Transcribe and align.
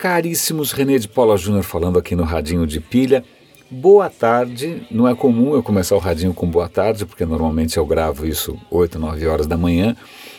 Caríssimos, 0.00 0.72
René 0.72 0.96
de 0.96 1.06
Paula 1.06 1.36
Júnior 1.36 1.62
falando 1.62 1.98
aqui 1.98 2.16
no 2.16 2.22
Radinho 2.22 2.66
de 2.66 2.80
Pilha. 2.80 3.22
Boa 3.70 4.08
tarde, 4.08 4.82
não 4.90 5.06
é 5.06 5.14
comum 5.14 5.54
eu 5.54 5.62
começar 5.62 5.94
o 5.94 5.98
radinho 5.98 6.32
com 6.32 6.46
boa 6.46 6.70
tarde, 6.70 7.04
porque 7.04 7.26
normalmente 7.26 7.76
eu 7.76 7.84
gravo 7.84 8.26
isso 8.26 8.58
8, 8.70 8.98
9 8.98 9.26
horas 9.26 9.46
da 9.46 9.58
manhã, 9.58 9.94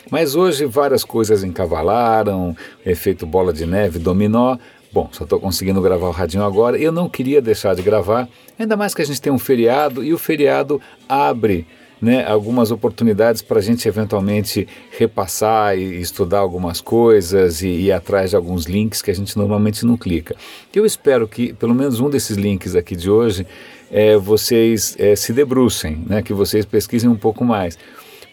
mas 0.10 0.34
hoje 0.34 0.66
várias 0.66 1.04
coisas 1.04 1.44
encavalaram, 1.44 2.58
efeito 2.84 3.24
bola 3.28 3.54
de 3.54 3.68
neve, 3.68 4.00
dominó, 4.00 4.58
Bom, 4.92 5.08
só 5.12 5.24
estou 5.24 5.40
conseguindo 5.40 5.82
gravar 5.82 6.08
o 6.08 6.12
radinho 6.12 6.44
agora. 6.44 6.78
Eu 6.78 6.92
não 6.92 7.08
queria 7.08 7.42
deixar 7.42 7.74
de 7.74 7.82
gravar, 7.82 8.28
ainda 8.60 8.76
mais 8.76 8.94
que 8.94 9.02
a 9.02 9.06
gente 9.06 9.22
tem 9.22 9.32
um 9.32 9.40
feriado 9.40 10.04
e 10.04 10.14
o 10.14 10.18
feriado 10.18 10.82
abre 11.08 11.66
né, 12.02 12.26
algumas 12.26 12.72
oportunidades 12.72 13.42
para 13.42 13.60
a 13.60 13.62
gente 13.62 13.88
eventualmente 13.88 14.68
repassar 14.98 15.78
e 15.78 16.02
estudar 16.02 16.40
algumas 16.40 16.82
coisas 16.82 17.62
e 17.62 17.68
ir 17.68 17.92
atrás 17.92 18.32
de 18.32 18.36
alguns 18.36 18.66
links 18.66 19.02
que 19.02 19.12
a 19.12 19.16
gente 19.16 19.38
normalmente 19.38 19.86
não 19.86 19.96
clica. 19.96 20.36
Eu 20.74 20.86
espero 20.86 21.28
que 21.28 21.54
pelo 21.54 21.76
menos 21.76 22.00
um 22.00 22.10
desses 22.10 22.38
links 22.38 22.76
aqui 22.76 22.96
de 22.96 23.10
hoje 23.10 23.46
é, 23.92 24.18
vocês 24.18 24.96
é, 24.98 25.16
se 25.16 25.32
debrucem, 25.32 26.04
né, 26.08 26.22
que 26.22 26.34
vocês 26.34 26.66
pesquisem 26.66 27.10
um 27.10 27.16
pouco 27.16 27.46
mais 27.46 27.78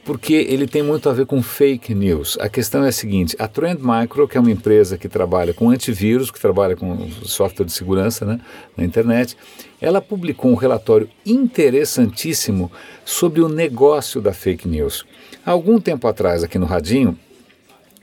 porque 0.08 0.32
ele 0.32 0.66
tem 0.66 0.82
muito 0.82 1.06
a 1.10 1.12
ver 1.12 1.26
com 1.26 1.42
fake 1.42 1.94
news. 1.94 2.38
A 2.40 2.48
questão 2.48 2.82
é 2.82 2.88
a 2.88 2.92
seguinte: 2.92 3.36
a 3.38 3.46
Trend 3.46 3.78
Micro, 3.82 4.26
que 4.26 4.38
é 4.38 4.40
uma 4.40 4.50
empresa 4.50 4.96
que 4.96 5.06
trabalha 5.06 5.52
com 5.52 5.68
antivírus, 5.68 6.30
que 6.30 6.40
trabalha 6.40 6.74
com 6.74 7.10
software 7.24 7.66
de 7.66 7.72
segurança 7.72 8.24
né, 8.24 8.40
na 8.74 8.86
internet, 8.86 9.36
ela 9.78 10.00
publicou 10.00 10.50
um 10.50 10.54
relatório 10.54 11.10
interessantíssimo 11.26 12.72
sobre 13.04 13.42
o 13.42 13.50
negócio 13.50 14.18
da 14.18 14.32
fake 14.32 14.66
news. 14.66 15.04
Há 15.44 15.50
algum 15.50 15.78
tempo 15.78 16.08
atrás, 16.08 16.42
aqui 16.42 16.58
no 16.58 16.64
Radinho, 16.64 17.14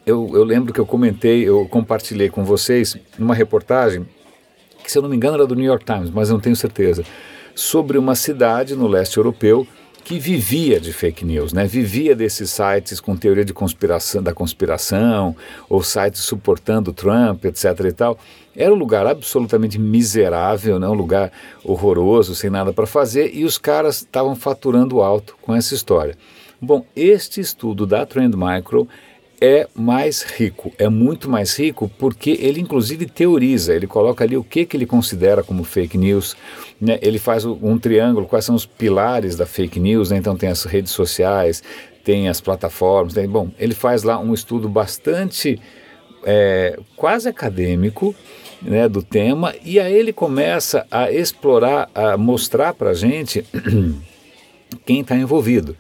eu, 0.06 0.30
eu 0.36 0.44
lembro 0.44 0.72
que 0.72 0.80
eu 0.80 0.86
comentei, 0.86 1.42
eu 1.42 1.68
compartilhei 1.68 2.30
com 2.30 2.46
vocês 2.46 2.96
uma 3.18 3.34
reportagem, 3.34 4.06
que 4.84 4.92
se 4.92 5.00
eu 5.00 5.02
não 5.02 5.10
me 5.10 5.16
engano 5.16 5.34
era 5.34 5.48
do 5.48 5.56
New 5.56 5.66
York 5.66 5.84
Times, 5.84 6.12
mas 6.12 6.30
não 6.30 6.40
tenho 6.40 6.56
certeza, 6.56 7.04
sobre 7.56 7.98
uma 7.98 8.14
cidade 8.14 8.76
no 8.76 8.86
leste 8.86 9.18
europeu 9.18 9.68
que 10.06 10.20
vivia 10.20 10.80
de 10.80 10.94
fake 10.94 11.26
news, 11.26 11.52
né? 11.52 11.66
vivia 11.66 12.16
desses 12.16 12.52
sites 12.52 13.00
com 13.00 13.18
teoria 13.18 13.44
de 13.44 13.52
conspiração, 13.52 14.22
da 14.22 14.36
conspiração, 14.36 15.36
ou 15.68 15.82
sites 15.82 16.22
suportando 16.22 16.94
Trump, 16.94 17.44
etc. 17.44 17.66
e 17.86 17.92
tal. 17.92 18.20
Era 18.56 18.72
um 18.72 18.78
lugar 18.78 19.08
absolutamente 19.08 19.80
miserável, 19.80 20.80
né? 20.80 20.88
um 20.88 20.94
lugar 20.94 21.32
horroroso, 21.64 22.36
sem 22.36 22.52
nada 22.52 22.72
para 22.72 22.86
fazer, 22.86 23.32
e 23.34 23.44
os 23.44 23.58
caras 23.58 23.96
estavam 23.96 24.36
faturando 24.36 25.02
alto 25.02 25.36
com 25.42 25.56
essa 25.56 25.74
história. 25.74 26.16
Bom, 26.62 26.86
este 26.96 27.42
estudo 27.42 27.88
da 27.88 28.06
Trend 28.06 28.36
Micro 28.36 28.88
é 29.40 29.68
mais 29.76 30.24
rico, 30.24 30.72
é 30.78 30.88
muito 30.88 31.30
mais 31.30 31.58
rico 31.58 31.92
porque 32.00 32.32
ele 32.40 32.60
inclusive 32.60 33.06
teoriza, 33.06 33.74
ele 33.74 33.88
coloca 33.88 34.24
ali 34.24 34.38
o 34.38 34.44
que, 34.44 34.66
que 34.66 34.78
ele 34.78 34.86
considera 34.86 35.44
como 35.44 35.64
fake 35.64 35.98
news, 35.98 36.36
né? 36.80 36.98
ele 37.02 37.20
faz 37.20 37.46
um 37.46 37.78
triângulo, 37.78 38.28
quais 38.28 38.46
são 38.46 38.56
os 38.56 38.66
pilares 38.66 39.36
da 39.36 39.46
fake 39.46 39.80
news, 39.80 40.12
né? 40.12 40.18
então 40.18 40.36
tem 40.36 40.50
as 40.50 40.64
redes 40.64 40.92
sociais, 40.92 41.62
tem 42.04 42.30
as 42.30 42.40
plataformas, 42.40 43.14
bom, 43.28 43.50
ele 43.60 43.74
faz 43.74 44.04
lá 44.04 44.20
um 44.20 44.34
estudo 44.34 44.70
bastante 44.70 45.60
é, 46.24 46.80
quase 46.96 47.28
acadêmico 47.28 48.16
né, 48.62 48.88
do 48.90 49.02
tema 49.02 49.54
e 49.64 49.80
aí 49.80 49.94
ele 49.94 50.14
começa 50.14 50.86
a 50.90 51.12
explorar, 51.12 51.90
a 51.94 52.18
mostrar 52.18 52.74
para 52.74 52.92
a 52.92 52.94
gente 52.94 53.46
quem 54.86 55.02
está 55.02 55.16
envolvido. 55.16 55.76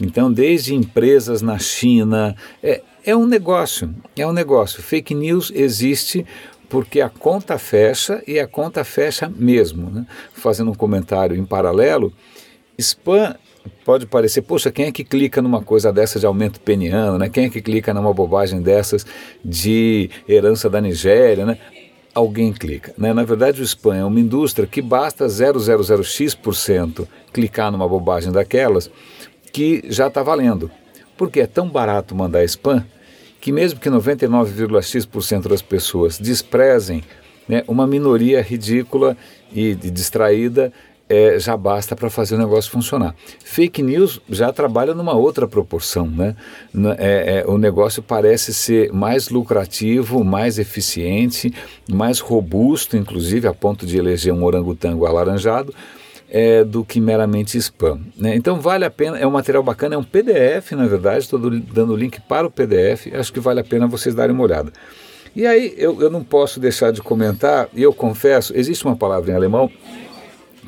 Então, 0.00 0.32
desde 0.32 0.74
empresas 0.74 1.40
na 1.40 1.58
China, 1.58 2.36
é, 2.62 2.82
é 3.04 3.14
um 3.14 3.26
negócio, 3.26 3.94
é 4.16 4.26
um 4.26 4.32
negócio. 4.32 4.82
Fake 4.82 5.14
news 5.14 5.52
existe 5.54 6.26
porque 6.68 7.00
a 7.00 7.08
conta 7.08 7.58
fecha 7.58 8.22
e 8.26 8.40
a 8.40 8.46
conta 8.46 8.82
fecha 8.82 9.30
mesmo. 9.34 9.90
Né? 9.90 10.06
Fazendo 10.32 10.70
um 10.70 10.74
comentário 10.74 11.36
em 11.36 11.44
paralelo, 11.44 12.12
spam 12.78 13.36
pode 13.84 14.06
parecer, 14.06 14.42
poxa, 14.42 14.70
quem 14.70 14.86
é 14.86 14.92
que 14.92 15.04
clica 15.04 15.40
numa 15.40 15.62
coisa 15.62 15.92
dessa 15.92 16.18
de 16.18 16.26
aumento 16.26 16.60
peniano, 16.60 17.18
né? 17.18 17.30
Quem 17.30 17.46
é 17.46 17.48
que 17.48 17.62
clica 17.62 17.94
numa 17.94 18.12
bobagem 18.12 18.60
dessas 18.60 19.06
de 19.42 20.10
herança 20.28 20.68
da 20.68 20.80
Nigéria, 20.80 21.46
né? 21.46 21.58
Alguém 22.14 22.52
clica, 22.52 22.94
né? 22.98 23.14
Na 23.14 23.24
verdade, 23.24 23.62
o 23.62 23.64
spam 23.64 23.96
é 23.96 24.04
uma 24.04 24.20
indústria 24.20 24.66
que 24.66 24.82
basta 24.82 25.26
000x% 25.26 27.06
clicar 27.32 27.72
numa 27.72 27.88
bobagem 27.88 28.30
daquelas 28.32 28.90
que 29.54 29.84
já 29.88 30.08
está 30.08 30.20
valendo. 30.20 30.68
Porque 31.16 31.40
é 31.40 31.46
tão 31.46 31.68
barato 31.68 32.12
mandar 32.12 32.42
spam 32.44 32.84
que 33.40 33.52
mesmo 33.52 33.78
que 33.78 33.88
99,x% 33.88 35.48
das 35.48 35.62
pessoas 35.62 36.18
desprezem, 36.18 37.04
né, 37.46 37.62
uma 37.68 37.86
minoria 37.86 38.42
ridícula 38.42 39.16
e 39.52 39.74
distraída 39.74 40.72
é, 41.08 41.38
já 41.38 41.56
basta 41.56 41.94
para 41.94 42.08
fazer 42.08 42.34
o 42.34 42.38
negócio 42.38 42.70
funcionar. 42.70 43.14
Fake 43.44 43.82
news 43.82 44.20
já 44.28 44.52
trabalha 44.52 44.94
numa 44.94 45.12
outra 45.12 45.46
proporção. 45.46 46.06
Né? 46.06 46.34
É, 46.98 47.44
é, 47.44 47.44
o 47.46 47.58
negócio 47.58 48.02
parece 48.02 48.52
ser 48.54 48.90
mais 48.92 49.28
lucrativo, 49.28 50.24
mais 50.24 50.58
eficiente, 50.58 51.52
mais 51.88 52.18
robusto, 52.18 52.96
inclusive 52.96 53.46
a 53.46 53.52
ponto 53.52 53.86
de 53.86 53.98
eleger 53.98 54.32
um 54.32 54.42
orangotango 54.42 55.04
alaranjado, 55.04 55.72
é, 56.34 56.64
do 56.64 56.84
que 56.84 57.00
meramente 57.00 57.56
spam. 57.56 58.00
Né? 58.16 58.34
Então 58.34 58.60
vale 58.60 58.84
a 58.84 58.90
pena, 58.90 59.16
é 59.16 59.24
um 59.24 59.30
material 59.30 59.62
bacana, 59.62 59.94
é 59.94 59.98
um 59.98 60.02
PDF 60.02 60.72
na 60.72 60.84
verdade, 60.84 61.20
estou 61.20 61.38
dando 61.38 61.92
o 61.92 61.96
link 61.96 62.20
para 62.22 62.44
o 62.44 62.50
PDF, 62.50 63.06
acho 63.14 63.32
que 63.32 63.38
vale 63.38 63.60
a 63.60 63.64
pena 63.64 63.86
vocês 63.86 64.16
darem 64.16 64.34
uma 64.34 64.42
olhada. 64.42 64.72
E 65.36 65.46
aí 65.46 65.72
eu, 65.76 66.02
eu 66.02 66.10
não 66.10 66.24
posso 66.24 66.58
deixar 66.58 66.90
de 66.90 67.00
comentar, 67.00 67.68
e 67.72 67.80
eu 67.80 67.92
confesso, 67.92 68.52
existe 68.56 68.84
uma 68.84 68.96
palavra 68.96 69.30
em 69.30 69.34
alemão 69.36 69.70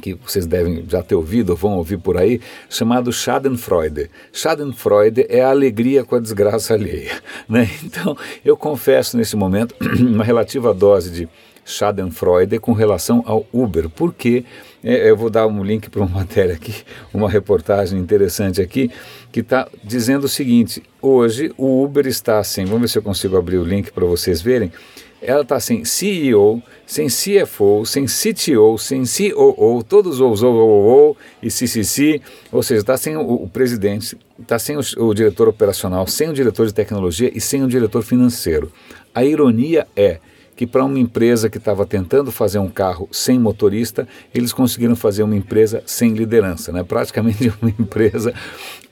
que 0.01 0.15
vocês 0.15 0.47
devem 0.47 0.85
já 0.89 1.03
ter 1.03 1.17
ouvido 1.17 1.51
ou 1.51 1.57
vão 1.57 1.73
ouvir 1.73 1.99
por 1.99 2.17
aí, 2.17 2.41
chamado 2.71 3.13
Schadenfreude. 3.13 4.09
Schadenfreude 4.33 5.27
é 5.29 5.43
a 5.43 5.51
alegria 5.51 6.05
com 6.05 6.15
a 6.15 6.21
desgraça 6.21 6.75
alheia. 6.75 7.11
Né? 7.49 7.69
Então, 7.83 8.17
eu 8.45 8.57
confesso 8.57 9.17
nesse 9.17 9.37
momento 9.37 9.75
uma 9.99 10.25
relativa 10.25 10.75
dose 10.75 11.11
de 11.11 11.29
Schadenfreude 11.67 12.61
com 12.61 12.73
relação 12.73 13.25
ao 13.27 13.45
Uber. 13.53 13.91
Por 13.91 14.15
quê? 14.15 14.45
É, 14.85 15.11
eu 15.11 15.17
vou 15.17 15.29
dar 15.29 15.49
um 15.49 15.65
link 15.65 15.91
para 15.91 16.01
uma 16.01 16.09
matéria 16.21 16.55
aqui, 16.55 16.85
uma 17.13 17.29
reportagem 17.29 17.99
interessante 17.99 18.63
aqui, 18.63 18.89
que 19.33 19.41
está 19.41 19.69
dizendo 19.83 20.25
o 20.25 20.29
seguinte: 20.29 20.81
hoje 21.03 21.53
o 21.59 21.83
Uber 21.83 22.07
está 22.07 22.39
assim, 22.39 22.65
vamos 22.65 22.83
ver 22.83 22.89
se 22.89 22.99
eu 22.99 23.03
consigo 23.03 23.37
abrir 23.37 23.59
o 23.59 23.65
link 23.65 23.91
para 23.91 24.07
vocês 24.07 24.41
verem. 24.41 24.73
Ela 25.21 25.41
está 25.41 25.59
sem 25.59 25.85
CEO, 25.85 26.63
sem 26.87 27.09
CFO, 27.09 27.85
sem 27.85 28.05
CTO, 28.05 28.79
sem 28.79 29.03
COO, 29.03 29.83
todos 29.83 30.21
os 30.21 30.43
OOO 30.43 31.17
e 31.43 31.51
CCC, 31.51 32.21
ou 32.53 32.63
seja, 32.63 32.83
está 32.83 32.97
sem 32.97 33.17
o, 33.17 33.23
o 33.23 33.49
presidente, 33.49 34.17
está 34.39 34.59
sem 34.59 34.77
o, 34.77 34.81
o 34.99 35.15
diretor 35.15 35.49
operacional, 35.49 36.07
sem 36.07 36.29
o 36.29 36.35
diretor 36.35 36.67
de 36.67 36.75
tecnologia 36.75 37.33
e 37.35 37.41
sem 37.41 37.65
o 37.65 37.67
diretor 37.67 38.03
financeiro. 38.03 38.71
A 39.13 39.25
ironia 39.25 39.87
é 39.97 40.21
que 40.57 40.67
para 40.67 40.85
uma 40.85 40.99
empresa 40.99 41.51
que 41.51 41.59
estava 41.59 41.85
tentando 41.85 42.33
fazer 42.33 42.59
um 42.59 42.69
carro 42.69 43.09
sem 43.13 43.39
motorista, 43.39 44.09
eles 44.35 44.53
conseguiram 44.53 44.97
fazer 44.97 45.23
uma 45.23 45.37
empresa 45.37 45.83
sem 45.85 46.15
liderança, 46.15 46.73
né? 46.73 46.83
praticamente 46.83 47.53
uma 47.61 47.71
empresa 47.71 48.33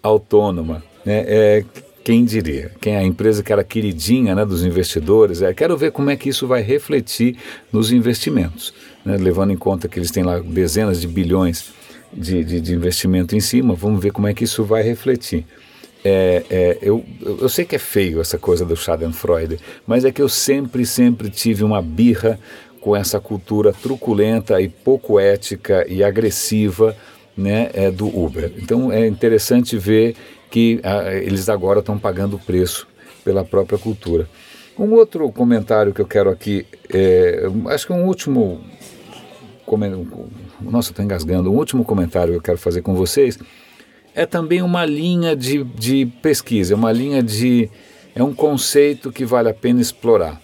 autônoma. 0.02 0.84
Né? 1.04 1.24
É, 1.26 1.64
quem 2.04 2.22
diria? 2.22 2.70
Quem 2.82 2.94
é 2.94 2.98
a 2.98 3.02
empresa 3.02 3.42
que 3.42 3.50
era 3.50 3.64
queridinha 3.64 4.34
né, 4.34 4.44
dos 4.44 4.62
investidores? 4.62 5.40
É, 5.40 5.54
quero 5.54 5.74
ver 5.74 5.90
como 5.90 6.10
é 6.10 6.16
que 6.16 6.28
isso 6.28 6.46
vai 6.46 6.60
refletir 6.60 7.38
nos 7.72 7.90
investimentos, 7.90 8.74
né? 9.02 9.16
levando 9.16 9.52
em 9.52 9.56
conta 9.56 9.88
que 9.88 9.98
eles 9.98 10.10
têm 10.10 10.22
lá 10.22 10.38
dezenas 10.40 11.00
de 11.00 11.08
bilhões 11.08 11.72
de, 12.12 12.44
de, 12.44 12.60
de 12.60 12.74
investimento 12.74 13.34
em 13.34 13.40
cima, 13.40 13.74
vamos 13.74 14.02
ver 14.02 14.12
como 14.12 14.28
é 14.28 14.34
que 14.34 14.44
isso 14.44 14.62
vai 14.64 14.82
refletir. 14.82 15.46
É, 16.04 16.44
é, 16.50 16.78
eu, 16.82 17.02
eu 17.22 17.48
sei 17.48 17.64
que 17.64 17.76
é 17.76 17.78
feio 17.78 18.20
essa 18.20 18.36
coisa 18.36 18.62
do 18.62 18.76
Schadenfreude, 18.76 19.58
mas 19.86 20.04
é 20.04 20.12
que 20.12 20.20
eu 20.20 20.28
sempre, 20.28 20.84
sempre 20.84 21.30
tive 21.30 21.64
uma 21.64 21.80
birra 21.80 22.38
com 22.78 22.94
essa 22.94 23.18
cultura 23.18 23.72
truculenta 23.72 24.60
e 24.60 24.68
pouco 24.68 25.18
ética 25.18 25.86
e 25.88 26.04
agressiva 26.04 26.94
né, 27.34 27.70
é, 27.72 27.90
do 27.90 28.06
Uber. 28.06 28.52
Então 28.58 28.92
é 28.92 29.06
interessante 29.06 29.78
ver 29.78 30.14
que 30.50 30.78
a, 30.82 31.14
eles 31.14 31.48
agora 31.48 31.80
estão 31.80 31.98
pagando 31.98 32.36
o 32.36 32.38
preço 32.38 32.86
pela 33.24 33.42
própria 33.42 33.78
cultura. 33.78 34.28
Um 34.78 34.92
outro 34.92 35.30
comentário 35.32 35.94
que 35.94 36.00
eu 36.02 36.06
quero 36.06 36.28
aqui, 36.28 36.66
é, 36.92 37.44
acho 37.68 37.86
que 37.86 37.92
um 37.92 38.04
último. 38.04 38.60
Nossa, 40.60 40.90
estou 40.90 41.02
engasgando. 41.02 41.50
Um 41.50 41.56
último 41.56 41.84
comentário 41.84 42.32
que 42.32 42.38
eu 42.38 42.42
quero 42.42 42.58
fazer 42.58 42.82
com 42.82 42.94
vocês 42.94 43.38
é 44.14 44.24
também 44.24 44.62
uma 44.62 44.84
linha 44.84 45.34
de, 45.34 45.64
de 45.64 46.06
pesquisa, 46.22 46.74
é 46.74 46.76
uma 46.76 46.92
linha 46.92 47.22
de. 47.22 47.68
é 48.14 48.22
um 48.22 48.32
conceito 48.32 49.10
que 49.10 49.24
vale 49.24 49.48
a 49.48 49.54
pena 49.54 49.80
explorar, 49.80 50.40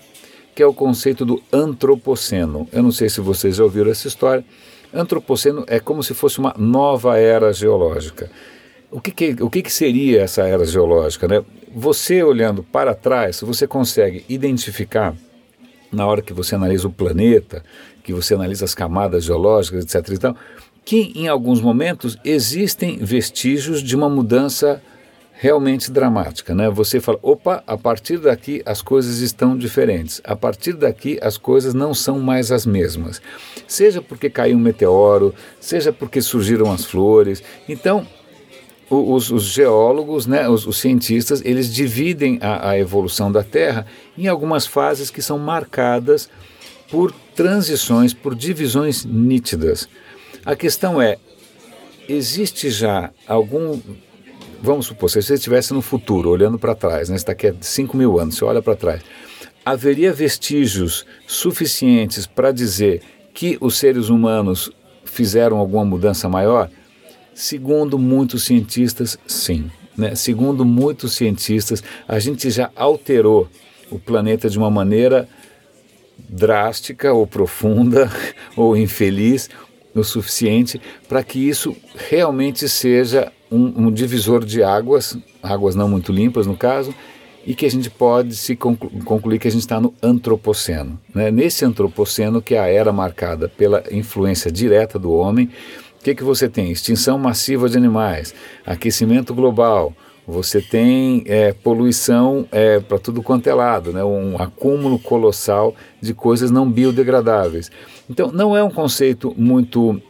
que 0.55 0.63
é 0.63 0.67
o 0.67 0.75
conceito 0.75 1.25
do 1.25 1.41
antropoceno. 1.53 2.69
Eu 2.73 2.83
não 2.83 2.91
sei 2.91 3.09
se 3.09 3.21
vocês 3.21 3.57
já 3.57 3.65
ouviram 3.65 3.91
essa 3.91 4.09
história. 4.09 4.45
Antropoceno 4.93 5.65
é 5.69 5.79
como 5.79 6.03
se 6.03 6.15
fosse 6.15 6.41
uma 6.41 6.53
nova 6.59 7.17
era 7.17 7.53
geológica. 7.53 8.29
O 8.91 9.01
que, 9.01 9.13
que, 9.13 9.37
o 9.41 9.49
que, 9.49 9.63
que 9.63 9.73
seria 9.73 10.23
essa 10.23 10.43
era 10.43 10.65
geológica? 10.65 11.29
Né? 11.29 11.45
Você 11.73 12.25
olhando 12.25 12.65
para 12.65 12.93
trás, 12.93 13.41
você 13.41 13.69
consegue 13.69 14.25
identificar 14.29 15.15
na 15.93 16.05
hora 16.07 16.21
que 16.21 16.33
você 16.33 16.57
analisa 16.57 16.89
o 16.89 16.93
planeta, 16.93 17.63
que 18.03 18.13
você 18.13 18.35
analisa 18.35 18.65
as 18.65 18.75
camadas 18.75 19.25
geológicas, 19.25 19.85
etc. 19.85 20.13
E 20.13 20.19
tal, 20.19 20.37
que 20.85 21.13
em 21.15 21.29
alguns 21.29 21.61
momentos 21.61 22.17
existem 22.25 22.99
vestígios 22.99 23.83
de 23.83 23.95
uma 23.95 24.09
mudança 24.09 24.83
realmente 25.41 25.91
dramática, 25.91 26.55
né? 26.55 26.69
Você 26.69 27.01
fala, 27.01 27.19
opa, 27.23 27.65
a 27.67 27.75
partir 27.75 28.19
daqui 28.19 28.63
as 28.67 28.83
coisas 28.83 29.21
estão 29.21 29.57
diferentes. 29.57 30.21
A 30.23 30.37
partir 30.37 30.75
daqui 30.75 31.19
as 31.23 31.39
coisas 31.39 31.73
não 31.73 31.95
são 31.95 32.19
mais 32.19 32.53
as 32.53 32.67
mesmas. 32.67 33.23
Seja 33.67 34.03
porque 34.03 34.29
caiu 34.29 34.59
um 34.59 34.61
meteoro, 34.61 35.35
seja 35.59 35.95
porque 35.95 36.21
surgiram 36.21 36.71
as 36.71 36.85
flores. 36.85 37.43
Então, 37.67 38.07
os, 38.91 39.31
os 39.31 39.45
geólogos, 39.45 40.27
né, 40.27 40.47
os, 40.47 40.67
os, 40.67 40.79
cientistas, 40.79 41.41
eles 41.43 41.73
dividem 41.73 42.39
a, 42.43 42.71
a 42.71 42.79
evolução 42.79 43.33
da 43.33 43.43
Terra 43.43 43.87
em 44.19 44.27
algumas 44.27 44.67
fases 44.67 45.09
que 45.09 45.23
são 45.23 45.39
marcadas 45.39 46.29
por 46.91 47.15
transições, 47.35 48.13
por 48.13 48.35
divisões 48.35 49.07
nítidas. 49.07 49.89
A 50.45 50.57
questão 50.57 51.01
é, 51.01 51.19
existe 52.09 52.71
já 52.71 53.11
algum 53.27 53.79
vamos 54.63 54.87
supor, 54.87 55.11
se 55.11 55.23
você 55.23 55.35
estivesse 55.35 55.73
no 55.73 55.81
futuro, 55.81 56.31
olhando 56.31 56.59
para 56.59 56.75
trás, 56.75 57.09
né, 57.09 57.17
está 57.17 57.33
aqui 57.33 57.49
há 57.49 57.55
5 57.59 57.97
mil 57.97 58.21
anos, 58.21 58.37
você 58.37 58.45
olha 58.45 58.61
para 58.61 58.77
trás, 58.77 59.03
haveria 59.65 60.13
vestígios 60.13 61.07
suficientes 61.27 62.27
para 62.27 62.53
dizer 62.53 63.03
que 63.33 63.57
os 63.61 63.79
seres 63.79 64.09
humanos 64.09 64.71
fizeram 65.05 65.59
alguma 65.59 65.85
mudança 65.85 66.29
maior? 66.29 66.71
Segundo 67.35 67.99
muitos 67.99 68.45
cientistas, 68.45 69.19
sim. 69.27 69.71
Né? 69.97 70.15
Segundo 70.15 70.65
muitos 70.65 71.15
cientistas, 71.15 71.83
a 72.07 72.19
gente 72.19 72.51
já 72.51 72.71
alterou 72.77 73.49
o 73.91 73.99
planeta 73.99 74.49
de 74.49 74.59
uma 74.59 74.71
maneira 74.71 75.29
drástica 76.29 77.13
ou 77.13 77.27
profunda 77.27 78.11
ou 78.57 78.77
infeliz 78.77 79.49
o 79.95 80.05
suficiente 80.05 80.81
para 81.09 81.23
que 81.23 81.39
isso 81.39 81.77
realmente 82.09 82.69
seja 82.69 83.33
um, 83.51 83.87
um, 83.87 83.91
divisor 83.91 84.45
de 84.45 84.63
águas, 84.63 85.19
águas 85.43 85.75
não 85.75 85.89
muito 85.89 86.13
limpas 86.13 86.47
no 86.47 86.57
caso, 86.57 86.95
e 87.45 87.55
que 87.55 87.67
a 87.67 87.71
gente 87.71 87.89
pode 87.89 88.37
se 88.37 88.55
conclu 88.55 88.91
concluir 89.05 89.39
que 89.39 89.49
a 89.49 89.51
gente 89.51 89.63
está 89.63 89.81
no 89.81 89.95
antropoceno. 90.03 91.01
Né? 91.15 91.31
Nesse 91.31 91.65
antropoceno, 91.65 92.43
que 92.43 92.55
é 92.55 92.61
a 92.61 92.67
era 92.67 92.93
marcada 92.93 93.49
pela 93.49 93.83
influência 93.91 94.53
direta 94.53 94.99
do 94.99 95.13
homem, 95.13 95.51
o 95.99 96.05
que, 96.05 96.15
que 96.15 96.25
você 96.25 96.49
tem? 96.49 96.71
Extinção 96.71 97.19
massiva 97.19 97.69
de 97.69 97.77
animais, 97.77 98.35
aquecimento 98.65 99.35
global, 99.35 99.95
você 100.27 100.61
tem 100.61 101.25
é, 101.27 101.53
poluição 101.53 102.47
é, 102.53 102.79
para 102.81 102.99
tudo 102.99 103.23
quanto 103.23 103.49
é 103.49 103.55
lado, 103.55 103.93
né? 103.93 104.05
um 104.05 104.41
acúmulo 104.41 104.99
colossal 104.99 105.75
de 106.01 106.15
coisas 106.15 106.51
não 106.51 106.71
biodegradáveis. 106.71 107.71
Então, 108.09 108.31
não 108.31 108.57
é 108.57 108.63
um 108.63 108.71
conceito 108.71 109.35
muito 109.37 110.01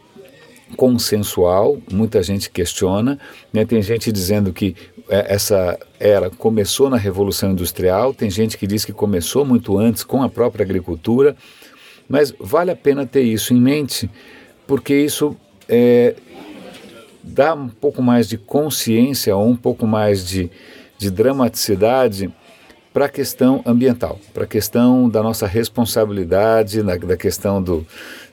consensual, 0.75 1.77
muita 1.91 2.23
gente 2.23 2.49
questiona, 2.49 3.19
né? 3.51 3.65
tem 3.65 3.81
gente 3.81 4.11
dizendo 4.11 4.53
que 4.53 4.75
é, 5.09 5.33
essa 5.33 5.77
era 5.99 6.29
começou 6.29 6.89
na 6.89 6.97
Revolução 6.97 7.51
Industrial, 7.51 8.13
tem 8.13 8.29
gente 8.29 8.57
que 8.57 8.65
diz 8.65 8.85
que 8.85 8.93
começou 8.93 9.43
muito 9.43 9.77
antes 9.77 10.03
com 10.03 10.23
a 10.23 10.29
própria 10.29 10.63
agricultura, 10.63 11.35
mas 12.07 12.33
vale 12.39 12.71
a 12.71 12.75
pena 12.75 13.05
ter 13.05 13.23
isso 13.23 13.53
em 13.53 13.59
mente, 13.59 14.09
porque 14.67 14.95
isso 14.95 15.35
é, 15.67 16.15
dá 17.23 17.53
um 17.53 17.69
pouco 17.69 18.01
mais 18.01 18.27
de 18.27 18.37
consciência 18.37 19.35
ou 19.35 19.47
um 19.47 19.55
pouco 19.55 19.85
mais 19.85 20.25
de, 20.25 20.49
de 20.97 21.09
dramaticidade 21.09 22.31
para 22.93 23.05
a 23.05 23.09
questão 23.09 23.61
ambiental, 23.65 24.19
para 24.33 24.43
a 24.43 24.47
questão 24.47 25.09
da 25.09 25.23
nossa 25.23 25.47
responsabilidade, 25.47 26.83
na, 26.83 26.97
da 26.97 27.15
questão 27.15 27.61
do, 27.61 27.85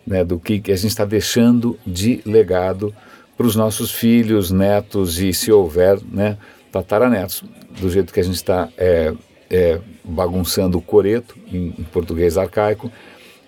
né, 0.07 0.25
do 0.25 0.39
que, 0.39 0.59
que 0.59 0.73
a 0.73 0.77
gente 0.77 0.91
está 0.91 1.05
deixando 1.05 1.79
de 1.87 2.21
legado 2.27 2.95
para 3.37 3.47
os 3.47 3.55
nossos 3.55 3.93
filhos, 3.93 4.51
netos 4.51 5.21
e, 5.21 5.33
se 5.33 5.53
houver, 5.53 6.01
né, 6.11 6.37
tataranetos, 6.73 7.45
do 7.81 7.89
jeito 7.89 8.13
que 8.13 8.19
a 8.19 8.25
gente 8.25 8.35
está 8.35 8.69
é, 8.77 9.15
é, 9.49 9.81
bagunçando 10.05 10.77
o 10.77 10.83
coreto, 10.83 11.37
em, 11.53 11.75
em 11.79 11.85
português 11.85 12.37
arcaico, 12.37 12.91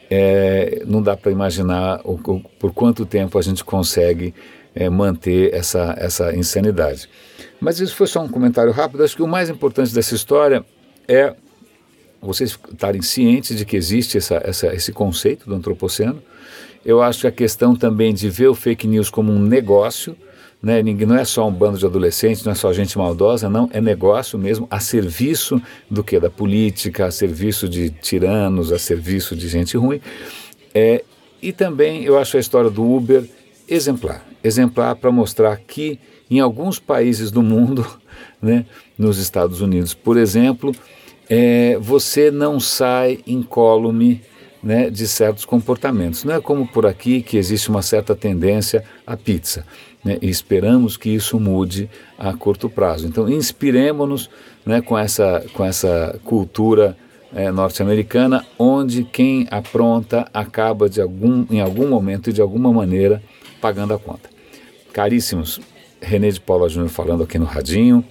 é, 0.08 0.82
não 0.86 1.02
dá 1.02 1.16
para 1.16 1.32
imaginar 1.32 2.00
o, 2.04 2.14
o, 2.14 2.40
por 2.40 2.72
quanto 2.72 3.04
tempo 3.04 3.38
a 3.38 3.42
gente 3.42 3.64
consegue 3.64 4.34
é, 4.74 4.88
manter 4.88 5.52
essa, 5.54 5.94
essa 5.98 6.34
insanidade. 6.34 7.08
Mas 7.60 7.80
isso 7.80 7.94
foi 7.94 8.06
só 8.06 8.22
um 8.22 8.28
comentário 8.28 8.72
rápido. 8.72 9.04
Acho 9.04 9.16
que 9.16 9.22
o 9.22 9.28
mais 9.28 9.50
importante 9.50 9.94
dessa 9.94 10.14
história 10.14 10.64
é 11.06 11.34
vocês 12.20 12.58
estarem 12.72 13.02
cientes 13.02 13.56
de 13.56 13.64
que 13.64 13.76
existe 13.76 14.18
essa, 14.18 14.40
essa, 14.44 14.74
esse 14.74 14.92
conceito 14.92 15.48
do 15.48 15.54
antropoceno. 15.54 16.22
Eu 16.84 17.02
acho 17.02 17.22
que 17.22 17.26
a 17.26 17.32
questão 17.32 17.74
também 17.74 18.12
de 18.14 18.28
ver 18.28 18.48
o 18.48 18.54
fake 18.54 18.86
news 18.86 19.10
como 19.10 19.32
um 19.32 19.38
negócio, 19.38 20.16
né? 20.62 20.82
não 20.82 21.16
é 21.16 21.24
só 21.24 21.46
um 21.46 21.52
bando 21.52 21.78
de 21.78 21.84
adolescentes, 21.84 22.44
não 22.44 22.52
é 22.52 22.54
só 22.54 22.72
gente 22.72 22.96
maldosa, 22.96 23.48
não, 23.48 23.68
é 23.72 23.80
negócio 23.80 24.38
mesmo, 24.38 24.66
a 24.70 24.80
serviço 24.80 25.60
do 25.90 26.04
que? 26.04 26.18
Da 26.18 26.30
política, 26.30 27.06
a 27.06 27.10
serviço 27.10 27.68
de 27.68 27.90
tiranos, 27.90 28.72
a 28.72 28.78
serviço 28.78 29.34
de 29.34 29.48
gente 29.48 29.76
ruim. 29.76 30.00
É, 30.74 31.02
e 31.42 31.52
também 31.52 32.04
eu 32.04 32.18
acho 32.18 32.36
a 32.36 32.40
história 32.40 32.70
do 32.70 32.82
Uber 32.82 33.24
exemplar 33.68 34.29
exemplar 34.42 34.96
para 34.96 35.10
mostrar 35.10 35.56
que 35.56 35.98
em 36.30 36.40
alguns 36.40 36.78
países 36.78 37.30
do 37.30 37.42
mundo, 37.42 37.86
né, 38.40 38.64
nos 38.96 39.18
Estados 39.18 39.60
Unidos, 39.60 39.94
por 39.94 40.16
exemplo, 40.16 40.74
é, 41.28 41.78
você 41.78 42.30
não 42.30 42.58
sai 42.58 43.20
incólume 43.26 44.22
né, 44.62 44.90
de 44.90 45.06
certos 45.08 45.44
comportamentos. 45.44 46.24
Não 46.24 46.34
é 46.34 46.40
como 46.40 46.66
por 46.66 46.86
aqui 46.86 47.22
que 47.22 47.36
existe 47.36 47.70
uma 47.70 47.82
certa 47.82 48.14
tendência 48.14 48.84
à 49.06 49.16
pizza. 49.16 49.64
Né, 50.04 50.18
e 50.20 50.28
esperamos 50.28 50.96
que 50.96 51.10
isso 51.10 51.38
mude 51.38 51.88
a 52.18 52.32
curto 52.32 52.68
prazo. 52.68 53.06
Então, 53.06 53.28
inspiremos-nos 53.28 54.30
né, 54.64 54.80
com, 54.80 54.96
essa, 54.96 55.44
com 55.52 55.64
essa 55.64 56.18
cultura 56.24 56.96
é, 57.34 57.50
norte-americana, 57.50 58.44
onde 58.58 59.04
quem 59.04 59.46
apronta 59.50 60.26
acaba 60.32 60.88
de 60.88 61.00
algum, 61.00 61.46
em 61.50 61.60
algum 61.60 61.88
momento 61.88 62.30
e 62.30 62.32
de 62.32 62.40
alguma 62.40 62.72
maneira 62.72 63.22
pagando 63.60 63.94
a 63.94 63.98
conta. 63.98 64.28
Caríssimos, 64.92 65.60
René 66.00 66.30
de 66.30 66.40
Paula 66.40 66.68
Júnior 66.68 66.90
falando 66.90 67.22
aqui 67.22 67.38
no 67.38 67.44
Radinho. 67.44 68.04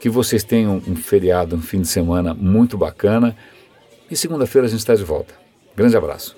Que 0.00 0.10
vocês 0.10 0.44
tenham 0.44 0.82
um 0.86 0.96
feriado, 0.96 1.56
um 1.56 1.62
fim 1.62 1.80
de 1.80 1.88
semana 1.88 2.34
muito 2.34 2.76
bacana. 2.76 3.36
E 4.10 4.16
segunda-feira 4.16 4.66
a 4.66 4.70
gente 4.70 4.80
está 4.80 4.94
de 4.94 5.04
volta. 5.04 5.34
Grande 5.74 5.96
abraço. 5.96 6.36